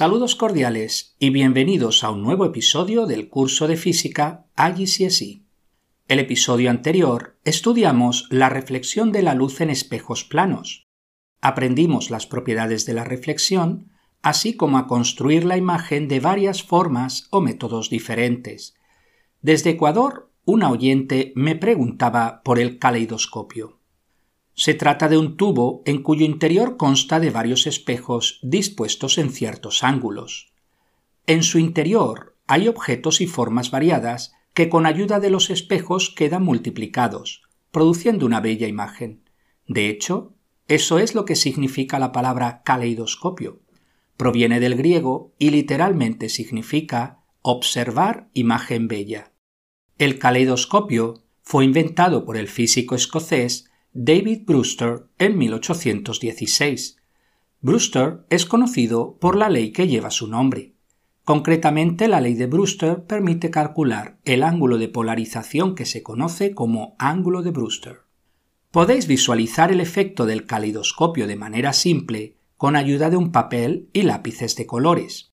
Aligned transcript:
Saludos 0.00 0.34
cordiales 0.34 1.14
y 1.18 1.28
bienvenidos 1.28 2.04
a 2.04 2.10
un 2.10 2.22
nuevo 2.22 2.46
episodio 2.46 3.04
del 3.04 3.28
curso 3.28 3.68
de 3.68 3.76
física 3.76 4.46
AGCSE. 4.56 5.42
El 6.08 6.18
episodio 6.18 6.70
anterior 6.70 7.36
estudiamos 7.44 8.26
la 8.30 8.48
reflexión 8.48 9.12
de 9.12 9.20
la 9.20 9.34
luz 9.34 9.60
en 9.60 9.68
espejos 9.68 10.24
planos. 10.24 10.88
Aprendimos 11.42 12.08
las 12.08 12.26
propiedades 12.26 12.86
de 12.86 12.94
la 12.94 13.04
reflexión, 13.04 13.90
así 14.22 14.56
como 14.56 14.78
a 14.78 14.86
construir 14.86 15.44
la 15.44 15.58
imagen 15.58 16.08
de 16.08 16.18
varias 16.18 16.62
formas 16.62 17.28
o 17.28 17.42
métodos 17.42 17.90
diferentes. 17.90 18.78
Desde 19.42 19.68
Ecuador, 19.68 20.32
una 20.46 20.70
oyente 20.70 21.34
me 21.36 21.56
preguntaba 21.56 22.40
por 22.42 22.58
el 22.58 22.78
caleidoscopio. 22.78 23.79
Se 24.60 24.74
trata 24.74 25.08
de 25.08 25.16
un 25.16 25.38
tubo 25.38 25.80
en 25.86 26.02
cuyo 26.02 26.26
interior 26.26 26.76
consta 26.76 27.18
de 27.18 27.30
varios 27.30 27.66
espejos 27.66 28.38
dispuestos 28.42 29.16
en 29.16 29.30
ciertos 29.30 29.82
ángulos. 29.82 30.52
En 31.26 31.42
su 31.44 31.58
interior 31.58 32.36
hay 32.46 32.68
objetos 32.68 33.22
y 33.22 33.26
formas 33.26 33.70
variadas 33.70 34.34
que 34.52 34.68
con 34.68 34.84
ayuda 34.84 35.18
de 35.18 35.30
los 35.30 35.48
espejos 35.48 36.12
quedan 36.14 36.44
multiplicados, 36.44 37.40
produciendo 37.70 38.26
una 38.26 38.40
bella 38.40 38.68
imagen. 38.68 39.22
De 39.66 39.88
hecho, 39.88 40.34
eso 40.68 40.98
es 40.98 41.14
lo 41.14 41.24
que 41.24 41.36
significa 41.36 41.98
la 41.98 42.12
palabra 42.12 42.60
caleidoscopio. 42.62 43.62
Proviene 44.18 44.60
del 44.60 44.74
griego 44.76 45.32
y 45.38 45.52
literalmente 45.52 46.28
significa 46.28 47.24
observar 47.40 48.28
imagen 48.34 48.88
bella. 48.88 49.32
El 49.96 50.18
caleidoscopio 50.18 51.22
fue 51.40 51.64
inventado 51.64 52.26
por 52.26 52.36
el 52.36 52.46
físico 52.46 52.94
escocés 52.94 53.69
David 53.92 54.42
Brewster 54.46 55.08
en 55.18 55.36
1816. 55.36 56.96
Brewster 57.60 58.24
es 58.30 58.46
conocido 58.46 59.18
por 59.18 59.34
la 59.34 59.48
ley 59.48 59.72
que 59.72 59.88
lleva 59.88 60.12
su 60.12 60.28
nombre. 60.28 60.74
Concretamente, 61.24 62.06
la 62.06 62.20
ley 62.20 62.34
de 62.34 62.46
Brewster 62.46 63.04
permite 63.04 63.50
calcular 63.50 64.20
el 64.24 64.44
ángulo 64.44 64.78
de 64.78 64.86
polarización 64.86 65.74
que 65.74 65.86
se 65.86 66.04
conoce 66.04 66.54
como 66.54 66.94
ángulo 67.00 67.42
de 67.42 67.50
Brewster. 67.50 68.02
Podéis 68.70 69.08
visualizar 69.08 69.72
el 69.72 69.80
efecto 69.80 70.24
del 70.24 70.46
caleidoscopio 70.46 71.26
de 71.26 71.34
manera 71.34 71.72
simple 71.72 72.36
con 72.56 72.76
ayuda 72.76 73.10
de 73.10 73.16
un 73.16 73.32
papel 73.32 73.90
y 73.92 74.02
lápices 74.02 74.54
de 74.54 74.66
colores. 74.66 75.32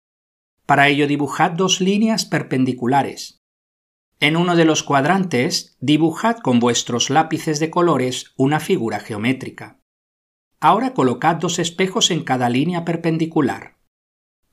Para 0.65 0.87
ello 0.87 1.05
dibujad 1.05 1.51
dos 1.51 1.79
líneas 1.79 2.25
perpendiculares, 2.25 3.43
en 4.19 4.35
uno 4.35 4.55
de 4.55 4.65
los 4.65 4.83
cuadrantes 4.83 5.77
dibujad 5.79 6.37
con 6.37 6.59
vuestros 6.59 7.09
lápices 7.09 7.59
de 7.59 7.69
colores 7.69 8.33
una 8.35 8.59
figura 8.59 8.99
geométrica. 8.99 9.79
Ahora 10.59 10.93
colocad 10.93 11.35
dos 11.35 11.59
espejos 11.59 12.09
en 12.09 12.23
cada 12.23 12.49
línea 12.49 12.83
perpendicular. 12.83 13.77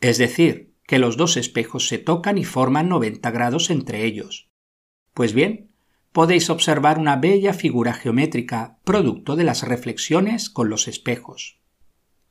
Es 0.01 0.19
decir, 0.19 0.75
que 0.87 0.99
los 0.99 1.17
dos 1.17 1.39
espejos 1.39 1.89
se 1.89 1.97
tocan 1.97 2.37
y 2.37 2.45
forman 2.45 2.91
90 2.91 3.31
grados 3.31 3.71
entre 3.71 4.05
ellos. 4.05 4.51
Pues 5.15 5.33
bien, 5.33 5.71
podéis 6.13 6.51
observar 6.51 6.99
una 6.99 7.17
bella 7.17 7.55
figura 7.55 7.95
geométrica 7.95 8.79
producto 8.85 9.35
de 9.35 9.45
las 9.45 9.63
reflexiones 9.63 10.51
con 10.51 10.69
los 10.69 10.89
espejos. 10.89 11.61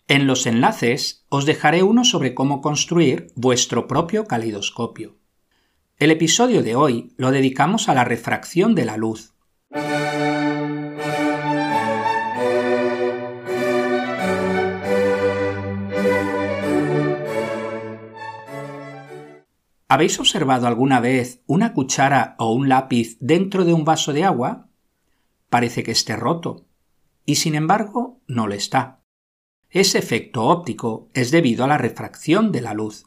En 0.08 0.28
los 0.28 0.46
enlaces 0.46 1.26
os 1.30 1.46
dejaré 1.46 1.82
uno 1.82 2.06
sobre 2.06 2.36
cómo 2.36 2.62
construir 2.62 3.32
vuestro 3.36 3.88
propio 3.88 4.26
calidoscopio. 4.26 5.18
El 6.00 6.10
episodio 6.10 6.64
de 6.64 6.76
hoy 6.76 7.14
lo 7.18 7.32
dedicamos 7.32 7.88
a 7.88 7.94
la 7.94 8.04
refracción 8.04 8.74
de 8.74 8.84
la 8.84 8.98
luz. 8.98 9.36
¿Habéis 19.88 20.20
observado 20.20 20.66
alguna 20.66 21.00
vez 21.00 21.44
una 21.46 21.74
cuchara 21.74 22.36
o 22.40 22.52
un 22.52 22.68
lápiz 22.68 23.18
dentro 23.20 23.64
de 23.64 23.74
un 23.74 23.86
vaso 23.86 24.12
de 24.12 24.24
agua? 24.24 24.70
Parece 25.50 25.84
que 25.84 25.92
esté 25.92 26.16
roto, 26.16 26.66
y 27.24 27.36
sin 27.36 27.54
embargo 27.54 28.20
no 28.26 28.48
lo 28.48 28.56
está. 28.56 29.04
Ese 29.70 30.00
efecto 30.00 30.46
óptico 30.46 31.12
es 31.14 31.30
debido 31.30 31.64
a 31.64 31.68
la 31.68 31.78
refracción 31.78 32.52
de 32.52 32.62
la 32.62 32.74
luz. 32.74 33.06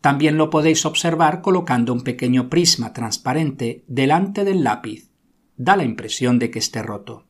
También 0.00 0.38
lo 0.38 0.48
podéis 0.48 0.86
observar 0.86 1.42
colocando 1.42 1.92
un 1.92 2.02
pequeño 2.02 2.48
prisma 2.48 2.92
transparente 2.92 3.84
delante 3.86 4.44
del 4.44 4.64
lápiz. 4.64 5.10
Da 5.56 5.76
la 5.76 5.84
impresión 5.84 6.38
de 6.38 6.50
que 6.50 6.58
esté 6.58 6.82
roto. 6.82 7.26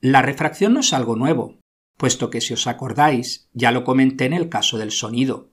La 0.00 0.22
refracción 0.22 0.74
no 0.74 0.80
es 0.80 0.92
algo 0.92 1.16
nuevo, 1.16 1.58
puesto 1.98 2.30
que 2.30 2.40
si 2.40 2.54
os 2.54 2.66
acordáis, 2.66 3.48
ya 3.52 3.72
lo 3.72 3.84
comenté 3.84 4.24
en 4.24 4.32
el 4.32 4.48
caso 4.48 4.78
del 4.78 4.90
sonido. 4.90 5.50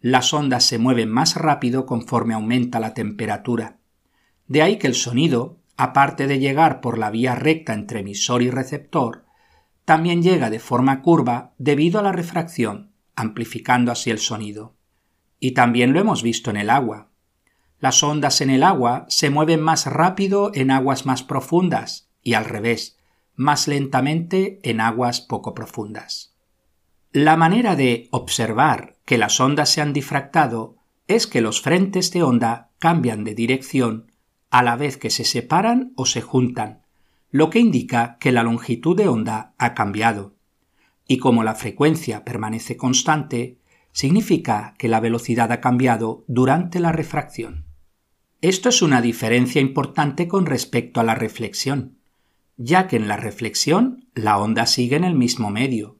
Las 0.00 0.34
ondas 0.34 0.64
se 0.64 0.78
mueven 0.78 1.10
más 1.10 1.36
rápido 1.36 1.86
conforme 1.86 2.34
aumenta 2.34 2.80
la 2.80 2.92
temperatura. 2.92 3.78
De 4.48 4.62
ahí 4.62 4.78
que 4.78 4.86
el 4.86 4.94
sonido, 4.94 5.60
aparte 5.76 6.26
de 6.26 6.40
llegar 6.40 6.80
por 6.80 6.98
la 6.98 7.10
vía 7.10 7.34
recta 7.34 7.72
entre 7.72 8.00
emisor 8.00 8.42
y 8.42 8.50
receptor, 8.50 9.24
también 9.84 10.22
llega 10.22 10.50
de 10.50 10.58
forma 10.58 11.02
curva 11.02 11.54
debido 11.58 12.00
a 12.00 12.02
la 12.02 12.12
refracción, 12.12 12.92
amplificando 13.14 13.92
así 13.92 14.10
el 14.10 14.18
sonido. 14.18 14.73
Y 15.44 15.50
también 15.50 15.92
lo 15.92 16.00
hemos 16.00 16.22
visto 16.22 16.48
en 16.48 16.56
el 16.56 16.70
agua. 16.70 17.10
Las 17.78 18.02
ondas 18.02 18.40
en 18.40 18.48
el 18.48 18.62
agua 18.62 19.04
se 19.10 19.28
mueven 19.28 19.60
más 19.60 19.84
rápido 19.84 20.50
en 20.54 20.70
aguas 20.70 21.04
más 21.04 21.22
profundas 21.22 22.08
y 22.22 22.32
al 22.32 22.46
revés, 22.46 22.96
más 23.34 23.68
lentamente 23.68 24.58
en 24.62 24.80
aguas 24.80 25.20
poco 25.20 25.52
profundas. 25.52 26.34
La 27.12 27.36
manera 27.36 27.76
de 27.76 28.08
observar 28.10 28.96
que 29.04 29.18
las 29.18 29.38
ondas 29.38 29.68
se 29.68 29.82
han 29.82 29.92
difractado 29.92 30.76
es 31.08 31.26
que 31.26 31.42
los 31.42 31.60
frentes 31.60 32.10
de 32.10 32.22
onda 32.22 32.70
cambian 32.78 33.22
de 33.22 33.34
dirección 33.34 34.12
a 34.48 34.62
la 34.62 34.76
vez 34.76 34.96
que 34.96 35.10
se 35.10 35.26
separan 35.26 35.92
o 35.94 36.06
se 36.06 36.22
juntan, 36.22 36.86
lo 37.30 37.50
que 37.50 37.58
indica 37.58 38.16
que 38.18 38.32
la 38.32 38.44
longitud 38.44 38.96
de 38.96 39.08
onda 39.08 39.52
ha 39.58 39.74
cambiado. 39.74 40.36
Y 41.06 41.18
como 41.18 41.44
la 41.44 41.54
frecuencia 41.54 42.24
permanece 42.24 42.78
constante, 42.78 43.58
significa 43.94 44.74
que 44.76 44.88
la 44.88 44.98
velocidad 44.98 45.52
ha 45.52 45.60
cambiado 45.60 46.24
durante 46.26 46.80
la 46.80 46.90
refracción. 46.90 47.64
Esto 48.42 48.68
es 48.68 48.82
una 48.82 49.00
diferencia 49.00 49.60
importante 49.60 50.26
con 50.28 50.46
respecto 50.46 51.00
a 51.00 51.04
la 51.04 51.14
reflexión, 51.14 51.96
ya 52.56 52.88
que 52.88 52.96
en 52.96 53.06
la 53.06 53.16
reflexión 53.16 54.08
la 54.12 54.36
onda 54.36 54.66
sigue 54.66 54.96
en 54.96 55.04
el 55.04 55.14
mismo 55.14 55.50
medio, 55.50 55.96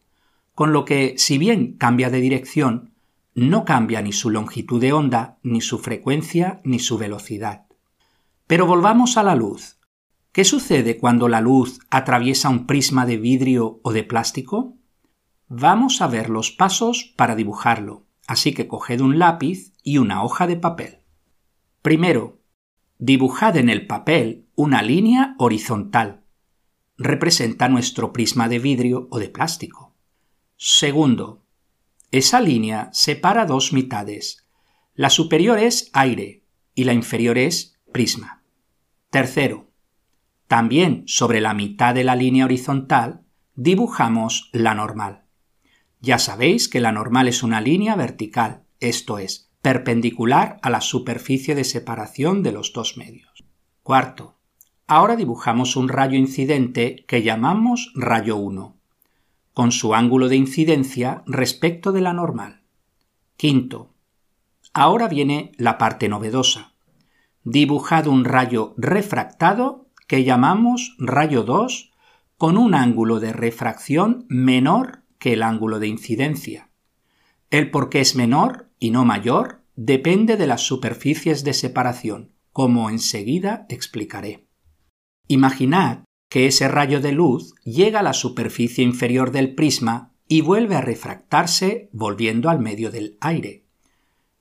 con 0.54 0.72
lo 0.72 0.84
que 0.84 1.14
si 1.18 1.38
bien 1.38 1.76
cambia 1.78 2.10
de 2.10 2.20
dirección, 2.20 2.90
no 3.34 3.64
cambia 3.64 4.02
ni 4.02 4.12
su 4.12 4.28
longitud 4.28 4.80
de 4.80 4.92
onda, 4.92 5.38
ni 5.44 5.60
su 5.60 5.78
frecuencia, 5.78 6.60
ni 6.64 6.80
su 6.80 6.98
velocidad. 6.98 7.66
Pero 8.48 8.66
volvamos 8.66 9.16
a 9.16 9.22
la 9.22 9.36
luz. 9.36 9.78
¿Qué 10.32 10.44
sucede 10.44 10.98
cuando 10.98 11.28
la 11.28 11.40
luz 11.40 11.78
atraviesa 11.90 12.48
un 12.48 12.66
prisma 12.66 13.06
de 13.06 13.18
vidrio 13.18 13.78
o 13.84 13.92
de 13.92 14.02
plástico? 14.02 14.74
Vamos 15.56 16.02
a 16.02 16.08
ver 16.08 16.30
los 16.30 16.50
pasos 16.50 17.14
para 17.16 17.36
dibujarlo, 17.36 18.08
así 18.26 18.52
que 18.52 18.66
coged 18.66 19.00
un 19.00 19.20
lápiz 19.20 19.72
y 19.84 19.98
una 19.98 20.24
hoja 20.24 20.48
de 20.48 20.56
papel. 20.56 21.04
Primero, 21.80 22.40
dibujad 22.98 23.56
en 23.56 23.68
el 23.68 23.86
papel 23.86 24.48
una 24.56 24.82
línea 24.82 25.36
horizontal. 25.38 26.24
Representa 26.98 27.68
nuestro 27.68 28.12
prisma 28.12 28.48
de 28.48 28.58
vidrio 28.58 29.06
o 29.12 29.20
de 29.20 29.28
plástico. 29.28 29.94
Segundo, 30.56 31.44
esa 32.10 32.40
línea 32.40 32.90
separa 32.92 33.46
dos 33.46 33.72
mitades. 33.72 34.48
La 34.96 35.08
superior 35.08 35.60
es 35.60 35.88
aire 35.92 36.42
y 36.74 36.82
la 36.82 36.94
inferior 36.94 37.38
es 37.38 37.78
prisma. 37.92 38.42
Tercero, 39.08 39.70
también 40.48 41.04
sobre 41.06 41.40
la 41.40 41.54
mitad 41.54 41.94
de 41.94 42.02
la 42.02 42.16
línea 42.16 42.44
horizontal 42.44 43.24
dibujamos 43.54 44.50
la 44.52 44.74
normal. 44.74 45.23
Ya 46.04 46.18
sabéis 46.18 46.68
que 46.68 46.80
la 46.80 46.92
normal 46.92 47.28
es 47.28 47.42
una 47.42 47.62
línea 47.62 47.96
vertical, 47.96 48.64
esto 48.78 49.16
es, 49.16 49.50
perpendicular 49.62 50.58
a 50.60 50.68
la 50.68 50.82
superficie 50.82 51.54
de 51.54 51.64
separación 51.64 52.42
de 52.42 52.52
los 52.52 52.74
dos 52.74 52.98
medios. 52.98 53.42
Cuarto, 53.82 54.36
ahora 54.86 55.16
dibujamos 55.16 55.76
un 55.76 55.88
rayo 55.88 56.18
incidente 56.18 57.06
que 57.08 57.22
llamamos 57.22 57.90
rayo 57.94 58.36
1, 58.36 58.76
con 59.54 59.72
su 59.72 59.94
ángulo 59.94 60.28
de 60.28 60.36
incidencia 60.36 61.22
respecto 61.24 61.90
de 61.90 62.02
la 62.02 62.12
normal. 62.12 62.60
Quinto, 63.38 63.94
ahora 64.74 65.08
viene 65.08 65.52
la 65.56 65.78
parte 65.78 66.10
novedosa. 66.10 66.74
Dibujad 67.44 68.08
un 68.08 68.26
rayo 68.26 68.74
refractado 68.76 69.86
que 70.06 70.22
llamamos 70.22 70.96
rayo 70.98 71.44
2 71.44 71.92
con 72.36 72.58
un 72.58 72.74
ángulo 72.74 73.20
de 73.20 73.32
refracción 73.32 74.26
menor 74.28 75.03
el 75.32 75.42
ángulo 75.42 75.78
de 75.78 75.88
incidencia. 75.88 76.70
El 77.50 77.70
por 77.70 77.88
qué 77.88 78.00
es 78.00 78.14
menor 78.14 78.70
y 78.78 78.90
no 78.90 79.04
mayor 79.04 79.62
depende 79.76 80.36
de 80.36 80.46
las 80.46 80.62
superficies 80.62 81.44
de 81.44 81.54
separación, 81.54 82.32
como 82.52 82.90
enseguida 82.90 83.66
explicaré. 83.68 84.46
Imaginad 85.26 86.04
que 86.28 86.46
ese 86.46 86.68
rayo 86.68 87.00
de 87.00 87.12
luz 87.12 87.54
llega 87.64 88.00
a 88.00 88.02
la 88.02 88.12
superficie 88.12 88.84
inferior 88.84 89.30
del 89.30 89.54
prisma 89.54 90.12
y 90.26 90.40
vuelve 90.40 90.76
a 90.76 90.80
refractarse 90.80 91.88
volviendo 91.92 92.50
al 92.50 92.58
medio 92.58 92.90
del 92.90 93.16
aire. 93.20 93.64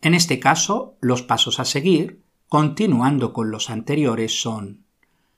En 0.02 0.14
este 0.14 0.40
caso, 0.40 0.98
los 1.02 1.22
pasos 1.22 1.60
a 1.60 1.66
seguir, 1.66 2.24
continuando 2.50 3.32
con 3.32 3.52
los 3.52 3.70
anteriores, 3.70 4.42
son 4.42 4.86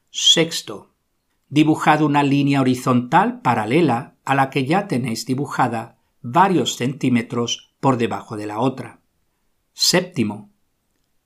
Sexto. 0.10 0.94
Dibujad 1.50 2.02
una 2.02 2.24
línea 2.24 2.62
horizontal 2.62 3.42
paralela 3.42 4.15
a 4.26 4.36
la 4.36 4.50
que 4.50 4.66
ya 4.66 4.88
tenéis 4.88 5.26
dibujada 5.26 5.98
varios 6.22 6.76
centímetros 6.76 7.74
por 7.80 7.98
debajo 7.98 8.36
de 8.36 8.48
la 8.48 8.60
otra. 8.60 9.00
Séptimo. 9.74 10.50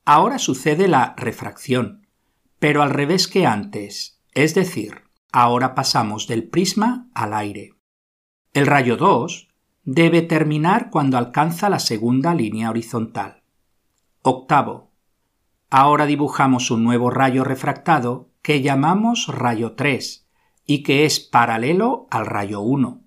Ahora 0.05 0.39
sucede 0.39 0.87
la 0.87 1.13
refracción, 1.17 2.07
pero 2.59 2.81
al 2.81 2.89
revés 2.89 3.27
que 3.27 3.45
antes, 3.45 4.21
es 4.33 4.55
decir, 4.55 5.03
ahora 5.31 5.75
pasamos 5.75 6.27
del 6.27 6.49
prisma 6.49 7.09
al 7.13 7.33
aire. 7.33 7.75
El 8.53 8.67
rayo 8.67 8.97
2 8.97 9.47
debe 9.83 10.21
terminar 10.21 10.89
cuando 10.89 11.17
alcanza 11.17 11.69
la 11.69 11.79
segunda 11.79 12.33
línea 12.35 12.69
horizontal. 12.69 13.43
Octavo. 14.21 14.91
Ahora 15.69 16.05
dibujamos 16.05 16.71
un 16.71 16.83
nuevo 16.83 17.09
rayo 17.09 17.43
refractado 17.43 18.29
que 18.41 18.61
llamamos 18.61 19.27
rayo 19.27 19.73
3 19.73 20.28
y 20.69 20.83
que 20.83 21.03
es 21.03 21.19
paralelo 21.19 22.05
al 22.11 22.27
rayo 22.27 22.61
1. 22.61 23.01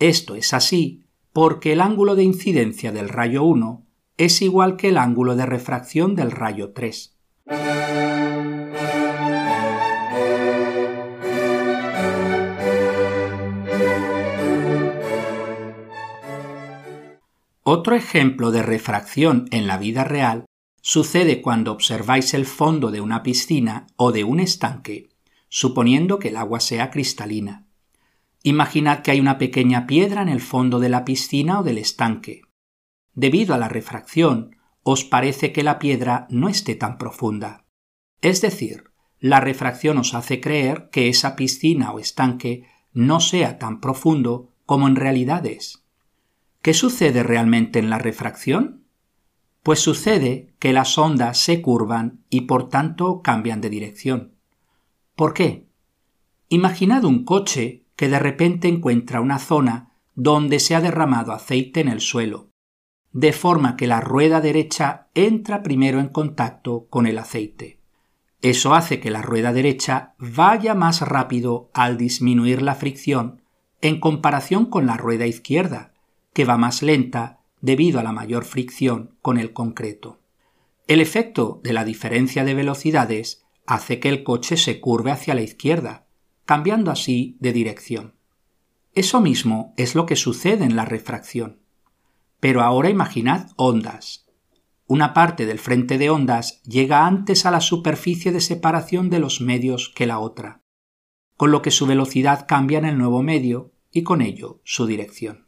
Esto 0.00 0.34
es 0.34 0.52
así 0.52 1.04
porque 1.32 1.74
el 1.74 1.80
ángulo 1.80 2.16
de 2.16 2.24
incidencia 2.24 2.90
del 2.90 3.08
rayo 3.08 3.44
1 3.44 3.86
es 4.16 4.42
igual 4.42 4.76
que 4.76 4.88
el 4.88 4.98
ángulo 4.98 5.36
de 5.36 5.46
refracción 5.46 6.16
del 6.16 6.32
rayo 6.32 6.72
3. 6.72 7.16
Otro 17.62 17.94
ejemplo 17.94 18.50
de 18.50 18.62
refracción 18.62 19.46
en 19.52 19.68
la 19.68 19.78
vida 19.78 20.02
real 20.02 20.46
sucede 20.80 21.42
cuando 21.42 21.70
observáis 21.70 22.34
el 22.34 22.44
fondo 22.44 22.90
de 22.90 23.00
una 23.00 23.22
piscina 23.22 23.86
o 23.94 24.10
de 24.10 24.24
un 24.24 24.40
estanque, 24.40 25.11
suponiendo 25.54 26.18
que 26.18 26.28
el 26.28 26.38
agua 26.38 26.60
sea 26.60 26.90
cristalina. 26.90 27.66
Imaginad 28.42 29.02
que 29.02 29.10
hay 29.10 29.20
una 29.20 29.36
pequeña 29.36 29.86
piedra 29.86 30.22
en 30.22 30.30
el 30.30 30.40
fondo 30.40 30.80
de 30.80 30.88
la 30.88 31.04
piscina 31.04 31.60
o 31.60 31.62
del 31.62 31.76
estanque. 31.76 32.40
Debido 33.12 33.54
a 33.54 33.58
la 33.58 33.68
refracción, 33.68 34.56
os 34.82 35.04
parece 35.04 35.52
que 35.52 35.62
la 35.62 35.78
piedra 35.78 36.26
no 36.30 36.48
esté 36.48 36.74
tan 36.74 36.96
profunda. 36.96 37.66
Es 38.22 38.40
decir, 38.40 38.84
la 39.20 39.40
refracción 39.40 39.98
os 39.98 40.14
hace 40.14 40.40
creer 40.40 40.88
que 40.90 41.10
esa 41.10 41.36
piscina 41.36 41.92
o 41.92 41.98
estanque 41.98 42.64
no 42.94 43.20
sea 43.20 43.58
tan 43.58 43.82
profundo 43.82 44.54
como 44.64 44.88
en 44.88 44.96
realidad 44.96 45.44
es. 45.44 45.84
¿Qué 46.62 46.72
sucede 46.72 47.22
realmente 47.22 47.78
en 47.78 47.90
la 47.90 47.98
refracción? 47.98 48.86
Pues 49.62 49.80
sucede 49.80 50.54
que 50.58 50.72
las 50.72 50.96
ondas 50.96 51.36
se 51.36 51.60
curvan 51.60 52.24
y 52.30 52.42
por 52.42 52.70
tanto 52.70 53.20
cambian 53.20 53.60
de 53.60 53.68
dirección. 53.68 54.31
¿Por 55.16 55.34
qué? 55.34 55.66
Imaginad 56.48 57.04
un 57.04 57.24
coche 57.24 57.84
que 57.96 58.08
de 58.08 58.18
repente 58.18 58.68
encuentra 58.68 59.20
una 59.20 59.38
zona 59.38 59.92
donde 60.14 60.60
se 60.60 60.74
ha 60.74 60.80
derramado 60.80 61.32
aceite 61.32 61.80
en 61.80 61.88
el 61.88 62.00
suelo 62.00 62.52
de 63.12 63.32
forma 63.32 63.76
que 63.76 63.86
la 63.86 64.00
rueda 64.00 64.40
derecha 64.40 65.08
entra 65.14 65.62
primero 65.62 66.00
en 66.00 66.08
contacto 66.08 66.86
con 66.88 67.06
el 67.06 67.18
aceite. 67.18 67.78
Eso 68.40 68.74
hace 68.74 69.00
que 69.00 69.10
la 69.10 69.22
rueda 69.22 69.52
derecha 69.52 70.14
vaya 70.18 70.74
más 70.74 71.02
rápido 71.02 71.70
al 71.74 71.96
disminuir 71.96 72.62
la 72.62 72.74
fricción 72.74 73.42
en 73.82 74.00
comparación 74.00 74.66
con 74.66 74.86
la 74.86 74.96
rueda 74.96 75.26
izquierda, 75.26 75.92
que 76.32 76.44
va 76.44 76.56
más 76.56 76.82
lenta 76.82 77.40
debido 77.60 78.00
a 78.00 78.02
la 78.02 78.12
mayor 78.12 78.44
fricción 78.44 79.16
con 79.20 79.38
el 79.38 79.52
concreto. 79.52 80.20
El 80.86 81.00
efecto 81.00 81.60
de 81.62 81.72
la 81.72 81.84
diferencia 81.84 82.44
de 82.44 82.54
velocidades 82.54 83.41
hace 83.66 84.00
que 84.00 84.08
el 84.08 84.22
coche 84.24 84.56
se 84.56 84.80
curve 84.80 85.10
hacia 85.10 85.34
la 85.34 85.42
izquierda, 85.42 86.06
cambiando 86.44 86.90
así 86.90 87.36
de 87.40 87.52
dirección. 87.52 88.14
Eso 88.94 89.20
mismo 89.20 89.72
es 89.76 89.94
lo 89.94 90.06
que 90.06 90.16
sucede 90.16 90.64
en 90.64 90.76
la 90.76 90.84
refracción. 90.84 91.60
Pero 92.40 92.62
ahora 92.62 92.90
imaginad 92.90 93.50
ondas. 93.56 94.26
Una 94.86 95.14
parte 95.14 95.46
del 95.46 95.58
frente 95.58 95.96
de 95.96 96.10
ondas 96.10 96.62
llega 96.64 97.06
antes 97.06 97.46
a 97.46 97.50
la 97.50 97.60
superficie 97.60 98.32
de 98.32 98.40
separación 98.40 99.08
de 99.08 99.20
los 99.20 99.40
medios 99.40 99.92
que 99.94 100.06
la 100.06 100.18
otra, 100.18 100.60
con 101.36 101.50
lo 101.50 101.62
que 101.62 101.70
su 101.70 101.86
velocidad 101.86 102.46
cambia 102.46 102.78
en 102.78 102.84
el 102.84 102.98
nuevo 102.98 103.22
medio 103.22 103.72
y 103.90 104.02
con 104.02 104.20
ello 104.20 104.60
su 104.64 104.86
dirección. 104.86 105.46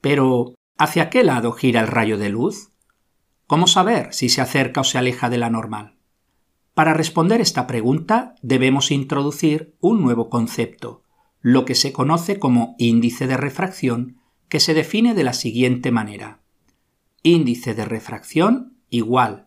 Pero, 0.00 0.54
¿hacia 0.78 1.10
qué 1.10 1.24
lado 1.24 1.52
gira 1.52 1.80
el 1.80 1.88
rayo 1.88 2.18
de 2.18 2.28
luz? 2.28 2.70
¿Cómo 3.46 3.66
saber 3.66 4.12
si 4.14 4.28
se 4.28 4.40
acerca 4.40 4.82
o 4.82 4.84
se 4.84 4.98
aleja 4.98 5.28
de 5.28 5.38
la 5.38 5.50
normal? 5.50 5.99
Para 6.74 6.94
responder 6.94 7.40
esta 7.40 7.66
pregunta 7.66 8.34
debemos 8.42 8.90
introducir 8.90 9.74
un 9.80 10.00
nuevo 10.02 10.28
concepto, 10.30 11.02
lo 11.40 11.64
que 11.64 11.74
se 11.74 11.92
conoce 11.92 12.38
como 12.38 12.74
índice 12.78 13.26
de 13.26 13.36
refracción 13.36 14.18
que 14.48 14.60
se 14.60 14.74
define 14.74 15.14
de 15.14 15.24
la 15.24 15.32
siguiente 15.32 15.90
manera. 15.90 16.40
Índice 17.22 17.74
de 17.74 17.84
refracción 17.84 18.76
igual 18.88 19.46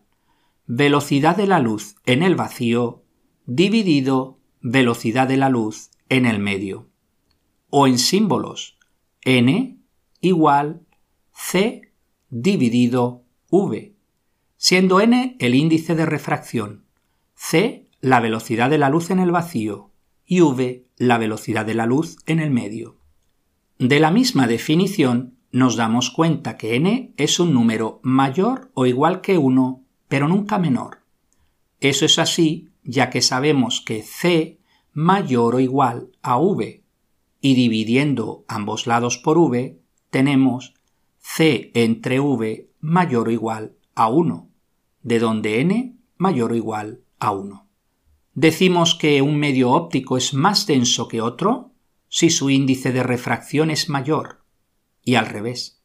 velocidad 0.66 1.36
de 1.36 1.46
la 1.46 1.60
luz 1.60 1.96
en 2.06 2.22
el 2.22 2.36
vacío 2.36 3.02
dividido 3.46 4.38
velocidad 4.60 5.28
de 5.28 5.36
la 5.36 5.48
luz 5.48 5.90
en 6.08 6.26
el 6.26 6.38
medio. 6.38 6.88
O 7.68 7.86
en 7.86 7.98
símbolos, 7.98 8.78
n 9.22 9.78
igual 10.20 10.86
c 11.32 11.92
dividido 12.30 13.24
v, 13.50 13.94
siendo 14.56 15.00
n 15.00 15.36
el 15.38 15.54
índice 15.54 15.94
de 15.94 16.06
refracción, 16.06 16.83
c 17.34 17.88
la 18.00 18.20
velocidad 18.20 18.70
de 18.70 18.78
la 18.78 18.90
luz 18.90 19.10
en 19.10 19.18
el 19.18 19.30
vacío 19.30 19.90
y 20.26 20.40
v 20.40 20.86
la 20.96 21.18
velocidad 21.18 21.66
de 21.66 21.74
la 21.74 21.86
luz 21.86 22.16
en 22.26 22.40
el 22.40 22.50
medio. 22.50 22.98
De 23.78 23.98
la 24.00 24.10
misma 24.10 24.46
definición, 24.46 25.36
nos 25.50 25.76
damos 25.76 26.10
cuenta 26.10 26.56
que 26.56 26.76
n 26.76 27.12
es 27.16 27.38
un 27.38 27.54
número 27.54 28.00
mayor 28.02 28.70
o 28.74 28.86
igual 28.86 29.20
que 29.20 29.38
1, 29.38 29.84
pero 30.08 30.28
nunca 30.28 30.58
menor. 30.58 31.02
Eso 31.80 32.04
es 32.06 32.18
así 32.18 32.70
ya 32.82 33.10
que 33.10 33.22
sabemos 33.22 33.80
que 33.80 34.02
c 34.02 34.58
mayor 34.92 35.56
o 35.56 35.60
igual 35.60 36.10
a 36.22 36.38
v, 36.38 36.82
y 37.40 37.54
dividiendo 37.54 38.44
ambos 38.48 38.86
lados 38.86 39.18
por 39.18 39.38
v, 39.38 39.80
tenemos 40.10 40.74
c 41.18 41.70
entre 41.74 42.20
v 42.20 42.68
mayor 42.80 43.28
o 43.28 43.30
igual 43.30 43.76
a 43.94 44.08
1, 44.08 44.48
de 45.02 45.18
donde 45.18 45.60
n 45.60 45.96
mayor 46.16 46.52
o 46.52 46.56
igual 46.56 47.03
a 47.18 47.32
1. 47.32 47.68
Decimos 48.34 48.94
que 48.94 49.22
un 49.22 49.38
medio 49.38 49.70
óptico 49.70 50.16
es 50.16 50.34
más 50.34 50.66
denso 50.66 51.08
que 51.08 51.20
otro 51.20 51.72
si 52.08 52.30
su 52.30 52.50
índice 52.50 52.92
de 52.92 53.02
refracción 53.02 53.70
es 53.70 53.88
mayor, 53.88 54.44
y 55.02 55.16
al 55.16 55.26
revés. 55.26 55.82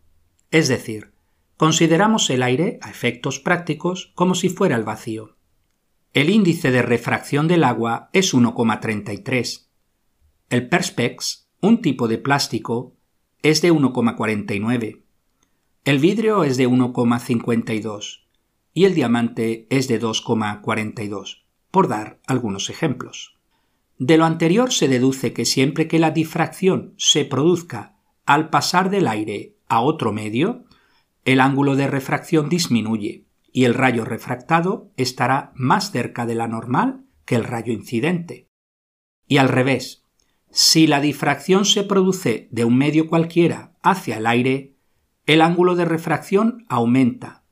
Es 0.51 0.67
decir, 0.67 1.13
Consideramos 1.57 2.29
el 2.29 2.43
aire, 2.43 2.77
a 2.83 2.91
efectos 2.91 3.39
prácticos, 3.39 4.11
como 4.13 4.35
si 4.35 4.49
fuera 4.49 4.75
el 4.75 4.83
vacío. 4.83 5.37
El 6.13 6.29
índice 6.29 6.69
de 6.69 6.83
refracción 6.83 7.47
del 7.47 7.63
agua 7.63 8.11
es 8.13 8.35
1,33. 8.35 9.65
El 10.51 10.69
Perspex, 10.69 11.49
un 11.59 11.81
tipo 11.81 12.07
de 12.07 12.19
plástico, 12.19 12.95
es 13.41 13.63
de 13.63 13.73
1,49. 13.73 15.01
El 15.83 15.97
vidrio 15.97 16.43
es 16.43 16.57
de 16.57 16.69
1,52 16.69 18.25
y 18.75 18.85
el 18.85 18.93
diamante 18.93 19.65
es 19.71 19.87
de 19.87 19.99
2,42, 19.99 21.41
por 21.71 21.87
dar 21.87 22.19
algunos 22.27 22.69
ejemplos. 22.69 23.39
De 23.97 24.17
lo 24.17 24.25
anterior 24.25 24.71
se 24.71 24.87
deduce 24.87 25.33
que 25.33 25.45
siempre 25.45 25.87
que 25.87 25.97
la 25.97 26.11
difracción 26.11 26.93
se 26.97 27.25
produzca 27.25 27.96
al 28.27 28.49
pasar 28.49 28.91
del 28.91 29.07
aire 29.07 29.55
a 29.67 29.81
otro 29.81 30.11
medio, 30.11 30.65
el 31.25 31.39
ángulo 31.39 31.75
de 31.75 31.87
refracción 31.87 32.49
disminuye 32.49 33.25
y 33.51 33.63
el 33.63 33.73
rayo 33.73 34.05
refractado 34.05 34.91
estará 34.97 35.51
más 35.55 35.91
cerca 35.91 36.25
de 36.25 36.35
la 36.35 36.47
normal 36.47 37.05
que 37.25 37.35
el 37.35 37.43
rayo 37.43 37.73
incidente. 37.73 38.47
Y 39.27 39.37
al 39.37 39.49
revés, 39.49 40.03
si 40.51 40.87
la 40.87 41.01
difracción 41.01 41.65
se 41.65 41.83
produce 41.83 42.47
de 42.51 42.65
un 42.65 42.77
medio 42.77 43.07
cualquiera 43.07 43.73
hacia 43.81 44.17
el 44.17 44.27
aire, 44.27 44.75
el 45.25 45.41
ángulo 45.41 45.75
de 45.75 45.85
refracción 45.85 46.65
aumenta 46.69 47.43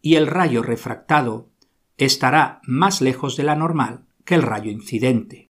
y 0.00 0.14
el 0.14 0.26
rayo 0.26 0.62
refractado 0.62 1.50
estará 1.98 2.60
más 2.64 3.00
lejos 3.00 3.36
de 3.36 3.44
la 3.44 3.56
normal 3.56 4.06
que 4.24 4.34
el 4.36 4.42
rayo 4.42 4.70
incidente. 4.70 5.48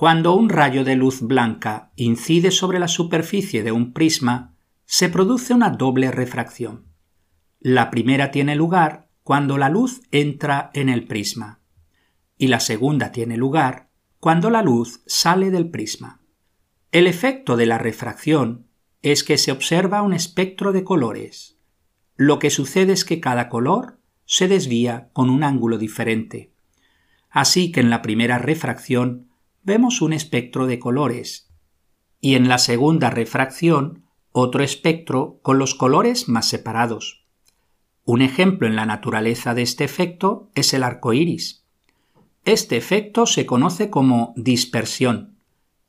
Cuando 0.00 0.34
un 0.34 0.48
rayo 0.48 0.82
de 0.82 0.96
luz 0.96 1.20
blanca 1.20 1.92
incide 1.94 2.52
sobre 2.52 2.78
la 2.78 2.88
superficie 2.88 3.62
de 3.62 3.70
un 3.70 3.92
prisma, 3.92 4.54
se 4.86 5.10
produce 5.10 5.52
una 5.52 5.68
doble 5.68 6.10
refracción. 6.10 6.86
La 7.58 7.90
primera 7.90 8.30
tiene 8.30 8.56
lugar 8.56 9.10
cuando 9.22 9.58
la 9.58 9.68
luz 9.68 10.00
entra 10.10 10.70
en 10.72 10.88
el 10.88 11.06
prisma 11.06 11.60
y 12.38 12.46
la 12.46 12.60
segunda 12.60 13.12
tiene 13.12 13.36
lugar 13.36 13.90
cuando 14.20 14.48
la 14.48 14.62
luz 14.62 15.02
sale 15.04 15.50
del 15.50 15.68
prisma. 15.68 16.22
El 16.92 17.06
efecto 17.06 17.58
de 17.58 17.66
la 17.66 17.76
refracción 17.76 18.68
es 19.02 19.22
que 19.22 19.36
se 19.36 19.52
observa 19.52 20.00
un 20.00 20.14
espectro 20.14 20.72
de 20.72 20.82
colores. 20.82 21.58
Lo 22.16 22.38
que 22.38 22.48
sucede 22.48 22.94
es 22.94 23.04
que 23.04 23.20
cada 23.20 23.50
color 23.50 23.98
se 24.24 24.48
desvía 24.48 25.10
con 25.12 25.28
un 25.28 25.44
ángulo 25.44 25.76
diferente. 25.76 26.54
Así 27.28 27.70
que 27.70 27.80
en 27.80 27.90
la 27.90 28.00
primera 28.00 28.38
refracción 28.38 29.29
vemos 29.62 30.00
un 30.00 30.12
espectro 30.12 30.66
de 30.66 30.78
colores 30.78 31.50
y 32.20 32.34
en 32.34 32.48
la 32.48 32.58
segunda 32.58 33.10
refracción 33.10 34.04
otro 34.32 34.62
espectro 34.62 35.38
con 35.42 35.58
los 35.58 35.74
colores 35.74 36.28
más 36.28 36.46
separados. 36.48 37.24
Un 38.04 38.22
ejemplo 38.22 38.66
en 38.66 38.76
la 38.76 38.86
naturaleza 38.86 39.54
de 39.54 39.62
este 39.62 39.84
efecto 39.84 40.50
es 40.54 40.72
el 40.74 40.82
arco 40.82 41.12
iris. 41.12 41.64
Este 42.44 42.76
efecto 42.76 43.26
se 43.26 43.46
conoce 43.46 43.90
como 43.90 44.32
dispersión 44.36 45.36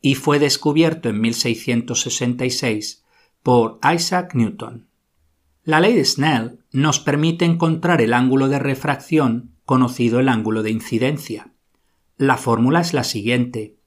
y 0.01 0.15
fue 0.15 0.39
descubierto 0.39 1.09
en 1.09 1.21
1666 1.21 3.03
por 3.43 3.79
Isaac 3.93 4.35
Newton. 4.35 4.87
La 5.63 5.79
ley 5.79 5.93
de 5.93 6.05
Snell 6.05 6.59
nos 6.71 6.99
permite 6.99 7.45
encontrar 7.45 8.01
el 8.01 8.13
ángulo 8.13 8.49
de 8.49 8.59
refracción 8.59 9.51
conocido 9.65 10.19
el 10.19 10.27
ángulo 10.27 10.63
de 10.63 10.71
incidencia. 10.71 11.50
La 12.21 12.37
fórmula 12.37 12.81
es 12.81 12.93
la 12.93 13.03
siguiente. 13.03 13.77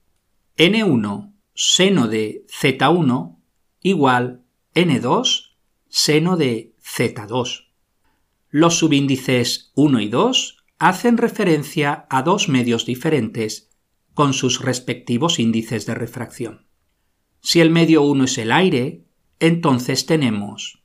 n1 0.57 1.31
seno 1.53 2.09
de 2.09 2.45
z1 2.49 3.37
igual 3.81 4.43
n2 4.73 5.51
seno 5.87 6.35
de 6.35 6.75
z2. 6.83 7.67
Los 8.49 8.77
subíndices 8.77 9.71
1 9.75 10.01
y 10.01 10.09
2 10.09 10.65
hacen 10.79 11.15
referencia 11.15 12.07
a 12.09 12.23
dos 12.23 12.49
medios 12.49 12.85
diferentes 12.85 13.69
con 14.13 14.33
sus 14.33 14.59
respectivos 14.59 15.39
índices 15.39 15.85
de 15.85 15.95
refracción. 15.95 16.67
Si 17.39 17.61
el 17.61 17.69
medio 17.69 18.01
1 18.01 18.25
es 18.25 18.37
el 18.37 18.51
aire, 18.51 19.05
entonces 19.39 20.07
tenemos 20.07 20.83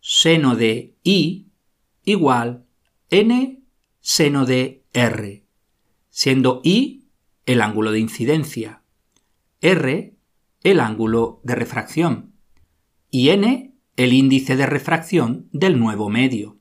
seno 0.00 0.54
de 0.54 0.94
I 1.02 1.48
igual 2.04 2.66
n 3.10 3.64
seno 4.00 4.46
de 4.46 4.84
R 4.92 5.47
siendo 6.18 6.60
I 6.64 7.06
el 7.46 7.60
ángulo 7.60 7.92
de 7.92 8.00
incidencia, 8.00 8.82
R 9.60 10.16
el 10.64 10.80
ángulo 10.80 11.40
de 11.44 11.54
refracción 11.54 12.34
y 13.08 13.28
n 13.28 13.76
el 13.94 14.12
índice 14.12 14.56
de 14.56 14.66
refracción 14.66 15.48
del 15.52 15.78
nuevo 15.78 16.08
medio. 16.08 16.58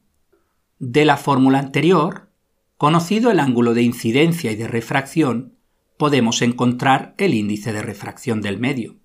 De 0.78 1.06
la 1.06 1.18
fórmula 1.18 1.58
anterior, 1.58 2.30
conocido 2.78 3.32
el 3.32 3.40
ángulo 3.40 3.74
de 3.74 3.82
incidencia 3.82 4.52
y 4.52 4.56
de 4.56 4.68
refracción, 4.68 5.58
podemos 5.98 6.44
encontrar 6.44 7.16
el 7.18 7.34
índice 7.34 7.74
de 7.74 7.82
refracción 7.82 8.44
del 8.44 8.60
medio. 8.60 9.00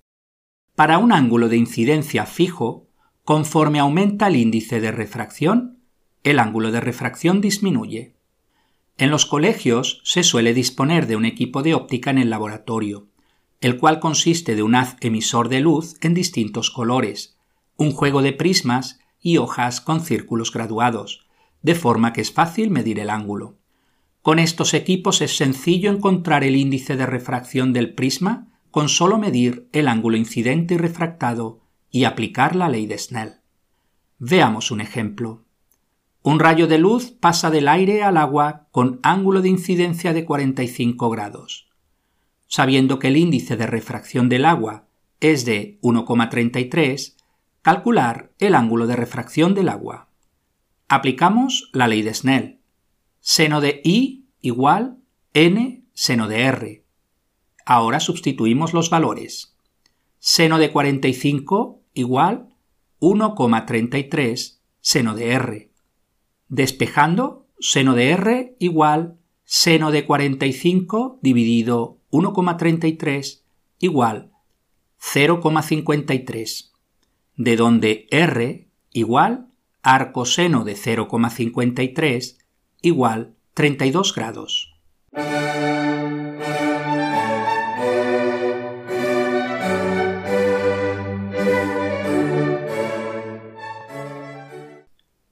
Para 0.75 0.99
un 0.99 1.13
ángulo 1.13 1.49
de 1.49 1.57
incidencia 1.57 2.27
fijo, 2.27 2.91
conforme 3.23 3.79
aumenta 3.79 4.27
el 4.27 4.35
índice 4.35 4.79
de 4.79 4.91
refracción, 4.91 5.79
el 6.21 6.37
ángulo 6.37 6.71
de 6.71 6.79
refracción 6.79 7.41
disminuye. 7.41 8.13
En 8.97 9.09
los 9.09 9.25
colegios 9.25 10.01
se 10.03 10.23
suele 10.23 10.53
disponer 10.53 11.07
de 11.07 11.15
un 11.15 11.25
equipo 11.25 11.63
de 11.63 11.73
óptica 11.73 12.11
en 12.11 12.19
el 12.19 12.29
laboratorio, 12.29 13.07
el 13.59 13.77
cual 13.77 13.99
consiste 13.99 14.55
de 14.55 14.63
un 14.63 14.75
haz 14.75 14.97
emisor 15.01 15.49
de 15.49 15.61
luz 15.61 15.95
en 16.01 16.13
distintos 16.13 16.69
colores, 16.69 17.37
un 17.75 17.91
juego 17.91 18.21
de 18.21 18.33
prismas 18.33 18.99
y 19.21 19.37
hojas 19.37 19.81
con 19.81 20.01
círculos 20.01 20.51
graduados, 20.51 21.25
de 21.61 21.75
forma 21.75 22.13
que 22.13 22.21
es 22.21 22.31
fácil 22.31 22.69
medir 22.69 22.99
el 22.99 23.09
ángulo. 23.09 23.57
Con 24.21 24.37
estos 24.37 24.73
equipos 24.73 25.21
es 25.21 25.35
sencillo 25.35 25.91
encontrar 25.91 26.43
el 26.43 26.55
índice 26.55 26.95
de 26.95 27.05
refracción 27.05 27.73
del 27.73 27.93
prisma 27.93 28.47
con 28.69 28.89
solo 28.89 29.17
medir 29.17 29.67
el 29.71 29.87
ángulo 29.87 30.17
incidente 30.17 30.75
y 30.75 30.77
refractado 30.77 31.61
y 31.91 32.05
aplicar 32.05 32.55
la 32.55 32.69
ley 32.69 32.85
de 32.85 32.97
Snell. 32.97 33.33
Veamos 34.19 34.71
un 34.71 34.81
ejemplo. 34.81 35.43
Un 36.25 36.39
rayo 36.39 36.67
de 36.67 36.77
luz 36.77 37.11
pasa 37.11 37.51
del 37.51 37.67
aire 37.67 38.01
al 38.01 38.15
agua 38.15 38.67
con 38.71 39.01
ángulo 39.03 39.41
de 39.41 39.49
incidencia 39.49 40.13
de 40.13 40.23
45 40.23 41.09
grados. 41.09 41.67
Sabiendo 42.47 42.97
que 42.97 43.09
el 43.09 43.17
índice 43.17 43.57
de 43.57 43.67
refracción 43.67 44.29
del 44.29 44.45
agua 44.45 44.87
es 45.19 45.43
de 45.43 45.79
1,33, 45.81 47.15
calcular 47.61 48.31
el 48.39 48.55
ángulo 48.55 48.87
de 48.87 48.95
refracción 48.95 49.53
del 49.53 49.67
agua. 49.67 50.07
Aplicamos 50.87 51.69
la 51.73 51.89
ley 51.89 52.03
de 52.03 52.13
Snell. 52.13 52.59
Seno 53.19 53.59
de 53.59 53.81
I 53.83 54.25
igual 54.39 54.99
n 55.33 55.83
seno 55.93 56.29
de 56.29 56.43
R. 56.43 56.85
Ahora 57.65 57.99
sustituimos 57.99 58.73
los 58.73 58.89
valores. 58.89 59.57
Seno 60.19 60.57
de 60.57 60.71
45 60.71 61.81
igual 61.93 62.47
1,33 63.01 64.59
seno 64.79 65.15
de 65.15 65.31
R 65.31 65.72
despejando 66.53 67.47
seno 67.59 67.95
de 67.95 68.11
r 68.11 68.55
igual 68.59 69.17
seno 69.43 69.89
de 69.89 70.05
45 70.05 71.17
dividido 71.21 71.97
1,33 72.11 73.41
igual 73.79 74.29
0,53, 75.01 76.71
de 77.35 77.55
donde 77.55 78.07
r 78.11 78.67
igual 78.91 79.47
arcoseno 79.81 80.63
de 80.63 80.73
0,53 80.73 82.37
igual 82.81 83.33
32 83.55 84.13
grados. 84.13 84.75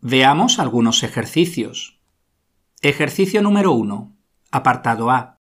Veamos 0.03 0.57
algunos 0.57 1.03
ejercicios. 1.03 2.01
Ejercicio 2.81 3.43
número 3.43 3.71
1. 3.73 4.17
Apartado 4.49 5.11
A. 5.11 5.37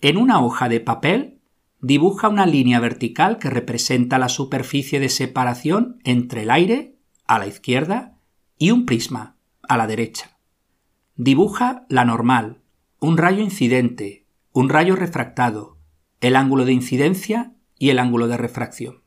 En 0.00 0.18
una 0.18 0.40
hoja 0.40 0.68
de 0.68 0.78
papel, 0.78 1.40
dibuja 1.80 2.28
una 2.28 2.46
línea 2.46 2.78
vertical 2.78 3.38
que 3.38 3.50
representa 3.50 4.20
la 4.20 4.28
superficie 4.28 5.00
de 5.00 5.08
separación 5.08 5.98
entre 6.04 6.42
el 6.42 6.52
aire, 6.52 6.96
a 7.26 7.40
la 7.40 7.48
izquierda, 7.48 8.20
y 8.56 8.70
un 8.70 8.86
prisma, 8.86 9.36
a 9.68 9.76
la 9.76 9.88
derecha. 9.88 10.38
Dibuja 11.16 11.84
la 11.88 12.04
normal, 12.04 12.62
un 13.00 13.16
rayo 13.16 13.42
incidente, 13.42 14.28
un 14.52 14.68
rayo 14.68 14.94
refractado, 14.94 15.76
el 16.20 16.36
ángulo 16.36 16.66
de 16.66 16.72
incidencia 16.72 17.56
y 17.80 17.90
el 17.90 17.98
ángulo 17.98 18.28
de 18.28 18.36
refracción. 18.36 19.02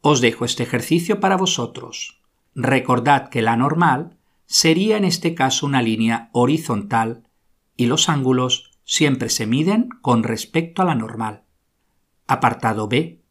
Os 0.00 0.20
dejo 0.20 0.44
este 0.44 0.64
ejercicio 0.64 1.20
para 1.20 1.36
vosotros. 1.36 2.21
Recordad 2.54 3.28
que 3.30 3.42
la 3.42 3.56
normal 3.56 4.18
sería 4.46 4.96
en 4.96 5.04
este 5.04 5.34
caso 5.34 5.66
una 5.66 5.80
línea 5.80 6.28
horizontal 6.32 7.28
y 7.76 7.86
los 7.86 8.08
ángulos 8.08 8.70
siempre 8.84 9.30
se 9.30 9.46
miden 9.46 9.88
con 10.02 10.22
respecto 10.22 10.82
a 10.82 10.84
la 10.84 10.94
normal. 10.94 11.44
Apartado 12.26 12.88
B. 12.88 13.22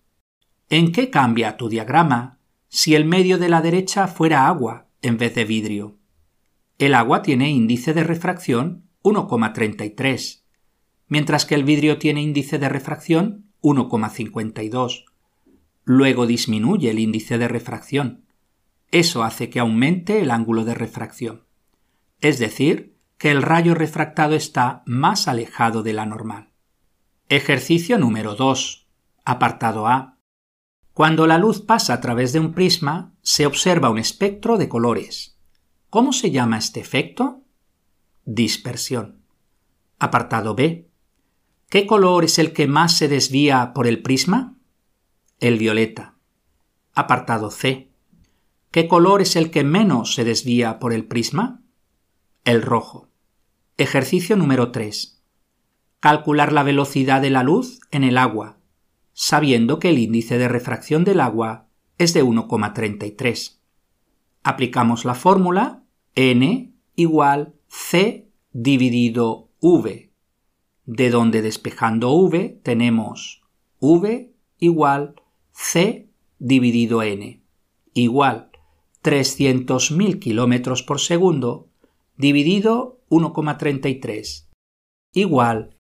¿En 0.70 0.92
qué 0.92 1.10
cambia 1.10 1.58
tu 1.58 1.70
diagrama 1.70 2.40
si 2.68 2.96
el 2.96 3.06
medio 3.06 3.38
de 3.38 3.50
la 3.50 3.62
derecha 3.62 4.08
fuera 4.08 4.48
agua 4.48 4.88
en 5.02 5.18
vez 5.18 5.36
de 5.36 5.46
vidrio? 5.46 5.98
El 6.80 6.96
agua 6.96 7.22
tiene 7.22 7.52
índice 7.52 7.94
de 7.94 8.04
refracción 8.04 8.86
1,33, 9.04 10.42
mientras 11.08 11.46
que 11.46 11.54
el 11.54 11.64
vidrio 11.64 12.00
tiene 12.00 12.22
índice 12.22 12.58
de 12.58 12.70
refracción 12.70 13.52
1,52. 13.62 15.06
Luego 15.84 16.26
disminuye 16.26 16.90
el 16.90 16.98
índice 16.98 17.38
de 17.38 17.48
refracción. 17.48 18.26
Eso 18.92 19.24
hace 19.24 19.50
que 19.50 19.60
aumente 19.60 20.22
el 20.22 20.32
ángulo 20.32 20.66
de 20.66 20.74
refracción. 20.74 21.46
Es 22.20 22.40
decir, 22.40 22.98
que 23.18 23.32
el 23.32 23.42
rayo 23.42 23.74
refractado 23.74 24.36
está 24.36 24.84
más 24.86 25.28
alejado 25.28 25.82
de 25.82 25.94
la 25.94 26.06
normal. 26.06 26.52
Ejercicio 27.30 27.98
número 27.98 28.36
2. 28.36 28.88
Apartado 29.24 29.88
A. 29.88 30.18
Cuando 30.94 31.26
la 31.26 31.38
luz 31.38 31.62
pasa 31.62 31.94
a 31.94 32.02
través 32.02 32.34
de 32.34 32.40
un 32.40 32.52
prisma, 32.54 33.16
se 33.22 33.46
observa 33.46 33.90
un 33.90 33.98
espectro 33.98 34.58
de 34.58 34.68
colores. 34.68 35.40
¿Cómo 35.90 36.12
se 36.12 36.32
llama 36.32 36.58
este 36.58 36.82
efecto? 36.82 37.44
Dispersión. 38.26 39.24
Apartado 40.00 40.54
B. 40.54 40.90
¿Qué 41.70 41.88
color 41.88 42.26
es 42.26 42.40
el 42.40 42.52
que 42.52 42.68
más 42.68 42.98
se 42.98 43.08
desvía 43.08 43.72
por 43.74 43.88
el 43.88 44.02
prisma? 44.02 44.58
El 45.40 45.58
violeta. 45.58 46.16
Apartado 46.94 47.52
C. 47.52 47.91
¿Qué 48.72 48.88
color 48.88 49.22
es 49.22 49.36
el 49.36 49.52
que 49.52 49.66
menos 49.66 50.14
se 50.14 50.24
desvía 50.24 50.80
por 50.80 50.94
el 50.94 51.06
prisma? 51.06 51.62
El 52.46 52.62
rojo. 52.62 53.10
Ejercicio 53.76 54.38
número 54.38 54.72
3. 54.72 55.22
Calcular 56.00 56.54
la 56.54 56.64
velocidad 56.64 57.22
de 57.22 57.32
la 57.32 57.44
luz 57.44 57.82
en 57.92 58.06
el 58.06 58.18
agua, 58.18 58.60
sabiendo 59.12 59.78
que 59.78 59.90
el 59.90 60.00
índice 60.00 60.38
de 60.38 60.48
refracción 60.48 61.04
del 61.04 61.20
agua 61.20 61.68
es 61.98 62.14
de 62.14 62.24
1,33. 62.24 63.60
Aplicamos 64.42 65.04
la 65.04 65.16
fórmula 65.16 65.84
n 66.16 66.74
igual 66.96 67.54
c 67.68 68.30
dividido 68.54 69.50
v, 69.60 70.14
de 70.86 71.10
donde 71.10 71.42
despejando 71.42 72.14
v 72.14 72.62
tenemos 72.64 73.44
v 73.82 74.34
igual 74.60 75.16
c 75.52 76.10
dividido 76.40 77.04
n, 77.04 77.44
igual 77.94 78.51
300.000 79.04 80.20
kilómetros 80.20 80.84
por 80.84 81.00
segundo 81.00 81.70
dividido 82.18 83.02
1,33 83.10 84.52
igual 85.14 85.78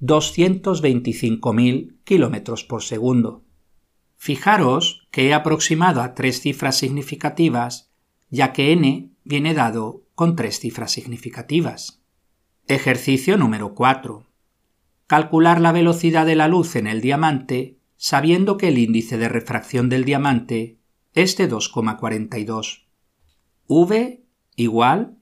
225.000 0.00 1.98
kilómetros 2.04 2.64
por 2.64 2.82
segundo. 2.82 3.44
Fijaros 4.16 5.06
que 5.10 5.28
he 5.28 5.34
aproximado 5.34 6.00
a 6.02 6.14
tres 6.14 6.40
cifras 6.40 6.78
significativas, 6.78 7.90
ya 8.30 8.52
que 8.52 8.72
n 8.72 9.10
viene 9.24 9.54
dado 9.54 10.04
con 10.14 10.36
tres 10.36 10.60
cifras 10.60 10.92
significativas. 10.92 12.02
Ejercicio 12.66 13.36
número 13.36 13.74
4. 13.74 14.26
Calcular 15.06 15.60
la 15.60 15.72
velocidad 15.72 16.24
de 16.26 16.36
la 16.36 16.48
luz 16.48 16.76
en 16.76 16.86
el 16.86 17.00
diamante 17.00 17.78
sabiendo 17.96 18.56
que 18.56 18.68
el 18.68 18.78
índice 18.78 19.18
de 19.18 19.28
refracción 19.28 19.90
del 19.90 20.06
diamante 20.06 20.78
es 21.14 21.36
de 21.36 21.50
2,42. 21.50 22.84
V 23.66 24.24
igual 24.56 25.16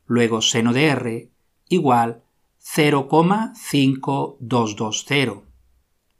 Luego 0.05 0.43
seno 0.43 0.73
de 0.73 0.85
r 0.87 1.31
igual 1.69 2.23
0,5220 2.61 5.46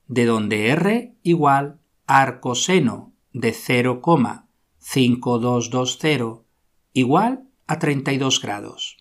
de 0.07 0.25
donde 0.25 0.69
r 0.69 1.15
igual 1.23 1.79
arcoseno 2.05 3.13
de 3.33 3.53
0,5220 3.53 6.43
igual 6.93 7.47
a 7.67 7.79
32 7.79 8.41
grados. 8.41 8.97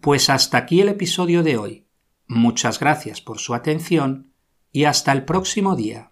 Pues 0.00 0.28
hasta 0.28 0.58
aquí 0.58 0.80
el 0.80 0.88
episodio 0.88 1.42
de 1.42 1.56
hoy. 1.56 1.86
Muchas 2.26 2.80
gracias 2.80 3.20
por 3.20 3.38
su 3.38 3.54
atención 3.54 4.32
y 4.72 4.84
hasta 4.84 5.12
el 5.12 5.24
próximo 5.24 5.76
día. 5.76 6.10